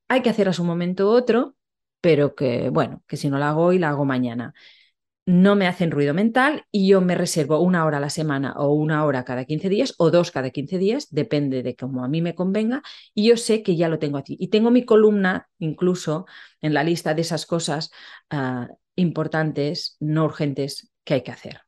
hay 0.09 0.23
que 0.23 0.31
hacer 0.31 0.49
a 0.49 0.53
su 0.53 0.65
momento 0.65 1.11
otro, 1.11 1.57
pero 2.01 2.35
que, 2.35 2.71
bueno, 2.71 3.03
que 3.07 3.17
si 3.17 3.31
no 3.31 3.39
la 3.39 3.51
hago 3.51 3.65
hoy, 3.65 3.79
la 3.79 3.91
hago 3.91 4.05
mañana 4.05 4.55
no 5.27 5.55
me 5.57 5.67
hacen 5.67 5.91
ruido 5.91 6.15
mental 6.15 6.65
y 6.71 6.89
yo 6.89 7.01
me 7.01 7.15
reservo 7.15 7.61
una 7.61 7.85
hora 7.85 7.99
a 7.99 8.01
la 8.01 8.11
semana 8.11 8.55
o 8.57 8.73
una 8.75 9.05
hora 9.05 9.25
cada 9.25 9.45
15 9.45 9.69
días 9.69 9.95
o 9.99 10.11
dos 10.11 10.31
cada 10.31 10.51
15 10.51 10.79
días, 10.79 11.09
depende 11.11 11.63
de 11.63 11.77
cómo 11.77 12.05
a 12.05 12.09
mí 12.09 12.23
me 12.23 12.35
convenga, 12.35 12.83
y 13.15 13.29
yo 13.29 13.37
sé 13.37 13.63
que 13.63 13.77
ya 13.77 13.89
lo 13.89 13.99
tengo 13.99 14.19
aquí. 14.19 14.37
Y 14.41 14.49
tengo 14.49 14.71
mi 14.71 14.85
columna 14.85 15.49
incluso 15.59 16.27
en 16.61 16.75
la 16.75 16.85
lista 16.85 17.15
de 17.15 17.23
esas 17.23 17.47
cosas 17.47 17.91
ah, 18.31 18.69
importantes, 18.97 19.97
no 20.01 20.25
urgentes, 20.25 20.91
que 21.05 21.15
hay 21.15 21.23
que 21.23 21.33
hacer. 21.33 21.61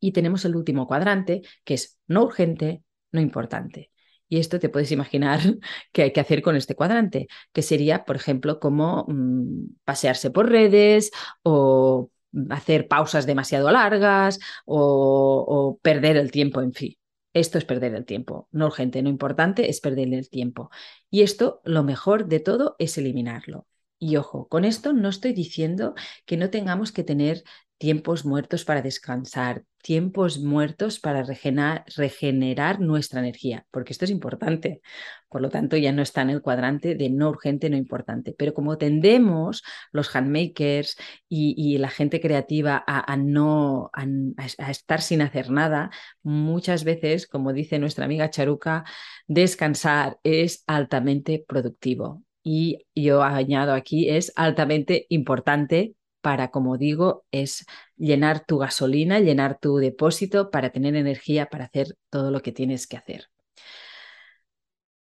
Y 0.00 0.12
tenemos 0.12 0.44
el 0.44 0.56
último 0.56 0.86
cuadrante, 0.86 1.42
que 1.64 1.74
es 1.74 1.98
no 2.06 2.24
urgente, 2.24 2.82
no 3.12 3.20
importante. 3.20 3.90
Y 4.28 4.38
esto 4.38 4.58
te 4.58 4.68
puedes 4.68 4.90
imaginar 4.92 5.40
qué 5.92 6.02
hay 6.04 6.12
que 6.12 6.20
hacer 6.20 6.42
con 6.42 6.56
este 6.56 6.74
cuadrante, 6.74 7.28
que 7.52 7.62
sería, 7.62 8.04
por 8.04 8.16
ejemplo, 8.16 8.60
como 8.60 9.04
mm, 9.08 9.80
pasearse 9.84 10.30
por 10.30 10.48
redes 10.48 11.10
o 11.42 12.11
hacer 12.50 12.88
pausas 12.88 13.26
demasiado 13.26 13.70
largas 13.70 14.38
o, 14.64 15.78
perder 15.82 16.16
el 16.16 16.30
tiempo, 16.30 16.60
en 16.60 16.72
fin. 16.72 16.96
Esto 17.34 17.56
es 17.58 17.64
perder 17.64 17.94
el 17.94 18.04
tiempo, 18.04 18.48
no 18.52 18.66
urgente, 18.66 19.02
no 19.02 19.08
importante, 19.08 19.70
es 19.70 19.80
perder 19.80 20.12
el 20.12 20.28
tiempo. 20.28 20.70
Y 21.10 21.22
esto, 21.22 21.62
lo 21.64 21.82
mejor 21.82 22.26
de 22.26 22.40
todo, 22.40 22.76
es 22.78 22.98
eliminarlo. 22.98 23.66
Y 23.98 24.16
ojo, 24.16 24.48
con 24.48 24.64
esto 24.64 24.92
no 24.92 25.08
estoy 25.08 25.32
diciendo 25.32 25.94
que 26.26 26.36
no 26.36 26.50
tengamos 26.50 26.92
que 26.92 27.04
tener 27.04 27.44
tiempos 27.82 28.24
muertos 28.24 28.64
para 28.64 28.80
descansar, 28.80 29.64
tiempos 29.82 30.38
muertos 30.38 31.00
para 31.00 31.24
regenerar, 31.24 32.78
nuestra 32.78 33.18
energía, 33.18 33.66
porque 33.72 33.92
esto 33.92 34.04
es 34.04 34.12
importante. 34.12 34.80
Por 35.28 35.42
lo 35.42 35.48
tanto, 35.50 35.76
ya 35.76 35.90
no 35.90 36.00
está 36.00 36.22
en 36.22 36.30
el 36.30 36.42
cuadrante 36.42 36.94
de 36.94 37.10
no 37.10 37.28
urgente, 37.30 37.68
no 37.68 37.76
importante. 37.76 38.36
Pero 38.38 38.54
como 38.54 38.78
tendemos 38.78 39.64
los 39.90 40.14
handmakers 40.14 40.96
y, 41.28 41.76
la 41.78 41.88
gente 41.88 42.20
creativa 42.20 42.84
a, 42.86 43.16
no 43.16 43.90
a, 43.94 44.70
estar 44.70 45.02
sin 45.02 45.20
hacer 45.20 45.50
nada, 45.50 45.90
muchas 46.22 46.84
veces, 46.84 47.26
como 47.26 47.52
dice 47.52 47.80
nuestra 47.80 48.04
amiga 48.04 48.30
Charuca, 48.30 48.84
descansar 49.26 50.20
es 50.22 50.62
altamente 50.68 51.44
productivo. 51.48 52.22
Y 52.44 52.86
yo 52.94 53.24
añado 53.24 53.72
aquí, 53.72 54.08
es 54.08 54.32
altamente 54.36 55.06
importante 55.08 55.96
para, 56.22 56.50
como 56.50 56.78
digo, 56.78 57.24
es 57.32 57.66
llenar 57.96 58.46
tu 58.46 58.58
gasolina, 58.58 59.20
llenar 59.20 59.58
tu 59.58 59.76
depósito 59.76 60.50
para 60.50 60.70
tener 60.70 60.96
energía 60.96 61.46
para 61.46 61.66
hacer 61.66 61.96
todo 62.10 62.30
lo 62.30 62.40
que 62.40 62.52
tienes 62.52 62.86
que 62.86 62.96
hacer. 62.96 63.28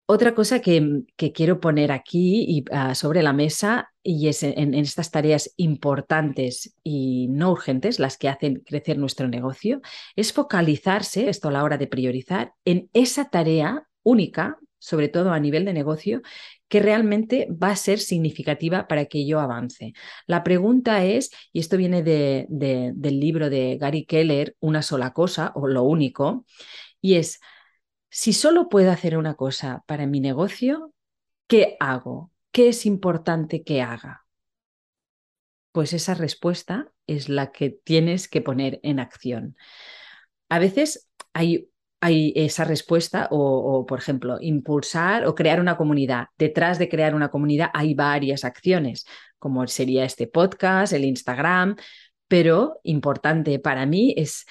Otra 0.07 0.35
cosa 0.35 0.61
que, 0.61 1.03
quiero 1.33 1.59
poner 1.59 1.91
aquí 1.91 2.45
y, 2.47 2.65
ah, 2.71 2.93
sobre 2.93 3.23
la 3.23 3.33
mesa 3.33 3.91
y 4.03 4.27
es 4.27 4.43
en, 4.43 4.75
estas 4.75 5.09
tareas 5.09 5.51
importantes 5.57 6.75
y 6.83 7.27
no 7.29 7.51
urgentes, 7.51 7.99
las 7.99 8.17
que 8.17 8.29
hacen 8.29 8.61
crecer 8.63 8.99
nuestro 8.99 9.27
negocio, 9.27 9.81
es 10.15 10.31
focalizarse, 10.31 11.27
esto 11.27 11.47
a 11.47 11.51
la 11.51 11.63
hora 11.63 11.79
de 11.79 11.87
priorizar, 11.87 12.53
en 12.65 12.87
esa 12.93 13.31
tarea 13.31 13.87
única, 14.03 14.59
sobre 14.77 15.07
todo 15.07 15.31
a 15.31 15.39
nivel 15.39 15.65
de 15.65 15.73
negocio, 15.73 16.21
que 16.67 16.79
realmente 16.79 17.47
va 17.51 17.69
a 17.69 17.75
ser 17.75 17.99
significativa 17.99 18.87
para 18.87 19.05
que 19.05 19.25
yo 19.27 19.39
avance. 19.39 19.93
La 20.25 20.43
pregunta 20.43 21.03
es, 21.03 21.31
y 21.53 21.59
esto 21.59 21.77
viene 21.77 22.03
del 22.03 23.19
libro 23.19 23.49
de 23.49 23.77
Gary 23.77 24.05
Keller, 24.05 24.55
Una 24.59 24.81
sola 24.81 25.13
cosa 25.13 25.51
o 25.55 25.67
lo 25.67 25.83
único, 25.83 26.45
y 27.01 27.15
es, 27.15 27.39
si 28.09 28.33
solo 28.33 28.69
puedo 28.69 28.91
hacer 28.91 29.17
una 29.17 29.35
cosa 29.35 29.83
para 29.87 30.07
mi 30.07 30.19
negocio, 30.19 30.93
¿qué 31.47 31.77
hago? 31.79 32.31
¿Qué 32.51 32.69
es 32.69 32.85
importante 32.85 33.63
que 33.63 33.81
haga? 33.81 34.25
Pues 35.71 35.93
esa 35.93 36.13
respuesta 36.13 36.91
es 37.05 37.29
la 37.29 37.51
que 37.51 37.69
tienes 37.69 38.27
que 38.27 38.41
poner 38.41 38.79
en 38.81 38.99
acción. 38.99 39.55
A 40.49 40.59
veces 40.59 41.09
hay 41.33 41.69
hay 42.05 42.33
esa 42.35 42.65
respuesta 42.65 43.27
o, 43.31 43.83
por 43.87 43.97
ejemplo, 43.97 44.37
impulsar 44.39 45.25
o 45.25 45.33
crear 45.33 45.59
una 45.59 45.75
comunidad. 45.75 46.27
Detrás 46.37 46.77
de 46.77 46.87
crear 46.87 47.15
una 47.15 47.29
comunidad 47.29 47.71
hay 47.73 47.95
varias 47.95 48.45
acciones, 48.45 49.07
como 49.39 49.65
sería 49.65 50.05
este 50.05 50.27
podcast, 50.27 50.93
el 50.93 51.03
Instagram, 51.03 51.75
pero 52.27 52.79
importante 52.83 53.57
para 53.57 53.87
mí 53.87 54.13
es 54.17 54.45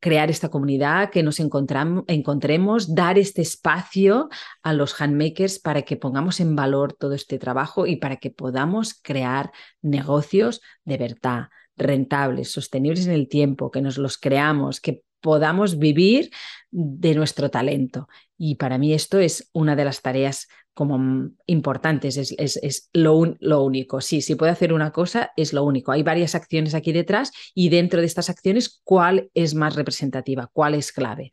crear 0.00 0.30
esta 0.30 0.48
comunidad, 0.48 1.10
que 1.10 1.22
nos 1.22 1.38
encontremos, 1.38 2.94
dar 2.94 3.18
este 3.18 3.42
espacio 3.42 4.30
a 4.62 4.72
los 4.72 4.98
handmakers 4.98 5.58
para 5.58 5.82
que 5.82 5.98
pongamos 5.98 6.40
en 6.40 6.56
valor 6.56 6.94
todo 6.94 7.12
este 7.12 7.38
trabajo 7.38 7.86
y 7.86 7.96
para 7.96 8.16
que 8.16 8.30
podamos 8.30 8.94
crear 9.02 9.52
negocios 9.82 10.62
de 10.86 10.96
verdad, 10.96 11.48
rentables, 11.76 12.50
sostenibles 12.52 13.06
en 13.06 13.12
el 13.12 13.28
tiempo, 13.28 13.70
que 13.70 13.82
nos 13.82 13.98
los 13.98 14.16
creamos, 14.16 14.80
que 14.80 15.02
podamos 15.24 15.78
vivir 15.78 16.30
de 16.70 17.14
nuestro 17.14 17.48
talento. 17.48 18.08
Y 18.36 18.56
para 18.56 18.76
mí 18.76 18.92
esto 18.92 19.18
es 19.18 19.48
una 19.54 19.74
de 19.74 19.86
las 19.86 20.02
tareas 20.02 20.48
como 20.74 21.30
importantes, 21.46 22.18
es, 22.18 22.34
es, 22.36 22.90
lo, 22.92 23.34
lo, 23.40 23.62
único. 23.62 24.02
Sí, 24.02 24.20
si 24.20 24.34
puedo 24.34 24.52
hacer 24.52 24.74
una 24.74 24.90
cosa, 24.90 25.30
es 25.34 25.54
lo 25.54 25.64
único. 25.64 25.92
Hay 25.92 26.02
varias 26.02 26.34
acciones 26.34 26.74
aquí 26.74 26.92
detrás 26.92 27.32
y 27.54 27.70
dentro 27.70 28.00
de 28.00 28.06
estas 28.06 28.28
acciones, 28.28 28.82
¿cuál 28.84 29.30
es 29.32 29.54
más 29.54 29.76
representativa? 29.76 30.50
¿Cuál 30.52 30.74
es 30.74 30.92
clave? 30.92 31.30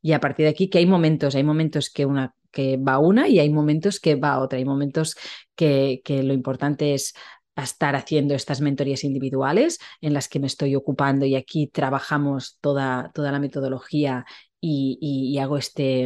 Y 0.00 0.12
a 0.12 0.20
partir 0.20 0.44
de 0.44 0.50
aquí, 0.50 0.70
que 0.70 0.78
hay 0.78 0.86
momentos, 0.86 1.34
hay 1.34 1.42
momentos 1.42 1.90
que 1.90 2.06
una 2.06 2.36
que 2.52 2.76
va 2.76 2.98
una 2.98 3.26
y 3.28 3.40
hay 3.40 3.50
momentos 3.50 3.98
que 3.98 4.14
va 4.14 4.38
otra. 4.38 4.58
Hay 4.58 4.64
momentos 4.66 5.16
que, 5.56 6.00
que 6.04 6.22
lo 6.22 6.34
importante 6.34 6.94
es 6.94 7.14
a 7.56 7.64
estar 7.64 7.96
haciendo 7.96 8.34
estas 8.34 8.60
mentorías 8.60 9.04
individuales 9.04 9.78
en 10.00 10.14
las 10.14 10.28
que 10.28 10.40
me 10.40 10.46
estoy 10.46 10.74
ocupando 10.74 11.26
y 11.26 11.36
aquí 11.36 11.66
trabajamos 11.66 12.58
toda, 12.60 13.10
toda 13.14 13.32
la 13.32 13.40
metodología 13.40 14.24
y, 14.60 15.38
hago 15.38 15.58
este, 15.58 16.04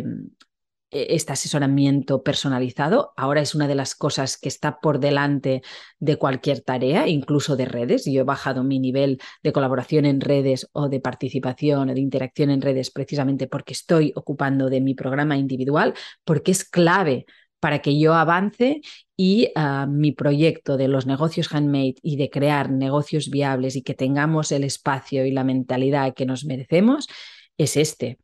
e, 0.90 1.14
este 1.14 1.32
asesoramiento 1.32 2.22
personalizado. 2.22 3.12
Ahora 3.16 3.42
es 3.42 3.54
una 3.54 3.68
de 3.68 3.74
las 3.74 3.94
cosas 3.94 4.38
que 4.38 4.48
está 4.48 4.80
por 4.80 4.98
delante 4.98 5.62
de 5.98 6.16
cualquier 6.16 6.62
tarea, 6.62 7.06
incluso 7.06 7.54
de 7.56 7.66
redes. 7.66 8.06
Yo 8.06 8.22
he 8.22 8.24
bajado 8.24 8.64
mi 8.64 8.80
nivel 8.80 9.18
de 9.42 9.52
colaboración 9.52 10.06
en 10.06 10.20
redes 10.20 10.68
o 10.72 10.88
de 10.88 11.00
participación 11.00 11.90
o 11.90 11.94
de 11.94 12.00
interacción 12.00 12.50
en 12.50 12.62
redes 12.62 12.90
precisamente 12.90 13.46
porque 13.46 13.74
estoy 13.74 14.12
ocupando 14.16 14.70
de 14.70 14.80
mi 14.80 14.94
programa 14.94 15.36
individual, 15.36 15.94
porque 16.24 16.52
es 16.52 16.64
clave 16.64 17.26
para 17.60 17.80
que 17.80 17.98
yo 17.98 18.14
avance 18.14 18.80
y 19.16 19.50
ah, 19.54 19.86
mi 19.88 20.12
proyecto 20.12 20.76
de 20.76 20.88
los 20.88 21.06
negocios 21.06 21.52
handmade 21.52 21.96
y 22.02 22.16
de 22.16 22.30
crear 22.30 22.70
negocios 22.70 23.30
viables 23.30 23.76
y 23.76 23.82
que 23.82 23.94
tengamos 23.94 24.52
el 24.52 24.64
espacio 24.64 25.24
y 25.26 25.30
la 25.30 25.44
mentalidad 25.44 26.14
que 26.14 26.26
nos 26.26 26.44
merecemos 26.44 27.08
es 27.56 27.76
este. 27.76 28.18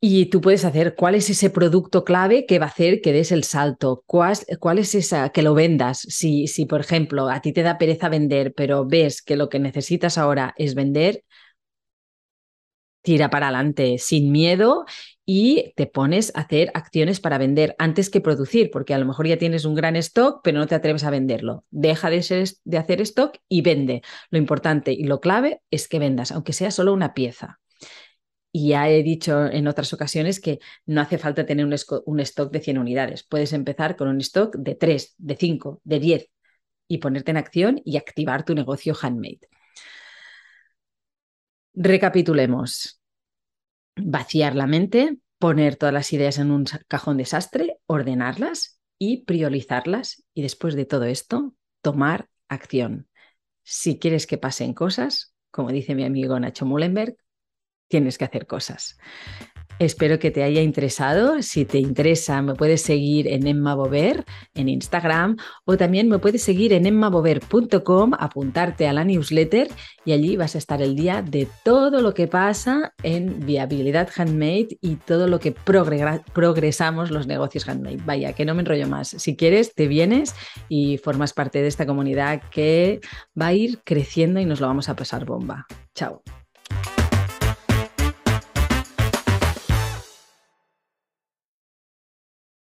Y 0.00 0.26
tú 0.26 0.40
puedes 0.40 0.64
hacer 0.64 0.94
cuál 0.94 1.14
es 1.14 1.30
ese 1.30 1.50
producto 1.50 2.04
clave 2.04 2.44
que 2.46 2.58
va 2.58 2.66
a 2.66 2.68
hacer 2.68 3.00
que 3.00 3.12
des 3.12 3.32
el 3.32 3.44
salto, 3.44 4.04
cuál, 4.06 4.36
cuál 4.60 4.78
es 4.78 4.94
esa, 4.94 5.30
que 5.30 5.42
lo 5.42 5.54
vendas. 5.54 6.00
Si, 6.00 6.46
si, 6.46 6.66
por 6.66 6.80
ejemplo, 6.80 7.28
a 7.30 7.40
ti 7.40 7.52
te 7.52 7.62
da 7.62 7.78
pereza 7.78 8.08
vender, 8.08 8.52
pero 8.54 8.86
ves 8.86 9.22
que 9.22 9.36
lo 9.36 9.48
que 9.48 9.58
necesitas 9.58 10.18
ahora 10.18 10.54
es 10.58 10.74
vender, 10.74 11.24
tira 13.02 13.30
para 13.30 13.46
adelante 13.48 13.98
sin 13.98 14.32
miedo 14.32 14.84
y 15.26 15.72
te 15.76 15.88
pones 15.88 16.32
a 16.36 16.42
hacer 16.42 16.70
acciones 16.74 17.18
para 17.18 17.36
vender 17.36 17.74
antes 17.78 18.10
que 18.10 18.20
producir, 18.20 18.70
porque 18.70 18.94
a 18.94 18.98
lo 18.98 19.06
mejor 19.06 19.26
ya 19.26 19.36
tienes 19.36 19.64
un 19.64 19.74
gran 19.74 19.96
stock, 19.96 20.40
pero 20.44 20.58
no 20.58 20.68
te 20.68 20.76
atreves 20.76 21.02
a 21.02 21.10
venderlo. 21.10 21.64
Deja 21.70 22.08
de, 22.10 22.48
de 22.64 22.78
hacer 22.78 23.00
stock 23.00 23.36
y 23.48 23.62
vende. 23.62 24.02
Lo 24.30 24.38
importante 24.38 24.92
y 24.92 25.04
lo 25.04 25.20
clave 25.20 25.60
es 25.70 25.88
que 25.88 25.98
vendas, 25.98 26.30
aunque 26.30 26.52
sea 26.52 26.70
solo 26.70 26.92
una 26.92 27.12
pieza. 27.12 27.58
Y 28.52 28.68
ya 28.68 28.88
he 28.88 29.02
dicho 29.02 29.46
en 29.46 29.66
otras 29.66 29.92
ocasiones 29.92 30.40
que 30.40 30.60
no 30.86 31.00
hace 31.00 31.18
falta 31.18 31.44
tener 31.44 31.66
un, 31.66 31.74
un 32.06 32.20
stock 32.20 32.52
de 32.52 32.60
100 32.60 32.78
unidades. 32.78 33.24
Puedes 33.24 33.52
empezar 33.52 33.96
con 33.96 34.08
un 34.08 34.20
stock 34.20 34.54
de 34.56 34.76
3, 34.76 35.16
de 35.18 35.36
5, 35.36 35.80
de 35.82 35.98
10 36.00 36.30
y 36.88 36.98
ponerte 36.98 37.32
en 37.32 37.36
acción 37.36 37.82
y 37.84 37.96
activar 37.96 38.44
tu 38.44 38.54
negocio 38.54 38.94
handmade. 39.00 39.40
Recapitulemos. 41.74 43.00
Vaciar 43.96 44.54
la 44.54 44.66
mente, 44.66 45.18
poner 45.38 45.76
todas 45.76 45.92
las 45.92 46.12
ideas 46.12 46.38
en 46.38 46.50
un 46.50 46.64
cajón 46.88 47.16
desastre, 47.16 47.78
ordenarlas 47.86 48.80
y 48.98 49.24
priorizarlas. 49.24 50.24
Y 50.34 50.42
después 50.42 50.74
de 50.74 50.84
todo 50.84 51.04
esto, 51.04 51.54
tomar 51.82 52.28
acción. 52.48 53.08
Si 53.62 53.98
quieres 53.98 54.26
que 54.26 54.38
pasen 54.38 54.74
cosas, 54.74 55.34
como 55.50 55.70
dice 55.70 55.94
mi 55.94 56.04
amigo 56.04 56.38
Nacho 56.38 56.66
Mullenberg, 56.66 57.16
tienes 57.88 58.18
que 58.18 58.24
hacer 58.24 58.46
cosas. 58.46 58.98
Espero 59.78 60.18
que 60.18 60.30
te 60.30 60.42
haya 60.42 60.62
interesado. 60.62 61.42
Si 61.42 61.64
te 61.64 61.78
interesa, 61.78 62.40
me 62.40 62.54
puedes 62.54 62.82
seguir 62.82 63.28
en 63.28 63.46
Emma 63.46 63.74
Bover 63.74 64.24
en 64.54 64.68
Instagram 64.68 65.36
o 65.64 65.76
también 65.76 66.08
me 66.08 66.18
puedes 66.18 66.42
seguir 66.42 66.72
en 66.72 66.86
emmabover.com, 66.86 68.12
apuntarte 68.18 68.88
a 68.88 68.92
la 68.92 69.04
newsletter 69.04 69.68
y 70.04 70.12
allí 70.12 70.36
vas 70.36 70.54
a 70.54 70.58
estar 70.58 70.80
el 70.80 70.96
día 70.96 71.20
de 71.20 71.46
todo 71.62 72.00
lo 72.00 72.14
que 72.14 72.26
pasa 72.26 72.94
en 73.02 73.44
viabilidad 73.44 74.08
handmade 74.16 74.78
y 74.80 74.96
todo 74.96 75.28
lo 75.28 75.40
que 75.40 75.52
progresamos 75.52 77.10
los 77.10 77.26
negocios 77.26 77.68
handmade. 77.68 77.98
Vaya, 78.04 78.32
que 78.32 78.44
no 78.44 78.54
me 78.54 78.60
enrollo 78.60 78.88
más. 78.88 79.08
Si 79.08 79.36
quieres, 79.36 79.74
te 79.74 79.88
vienes 79.88 80.34
y 80.68 80.98
formas 80.98 81.32
parte 81.32 81.60
de 81.60 81.68
esta 81.68 81.86
comunidad 81.86 82.42
que 82.50 83.00
va 83.38 83.48
a 83.48 83.52
ir 83.52 83.80
creciendo 83.84 84.40
y 84.40 84.46
nos 84.46 84.60
lo 84.60 84.68
vamos 84.68 84.88
a 84.88 84.96
pasar 84.96 85.26
bomba. 85.26 85.66
Chao. 85.94 86.22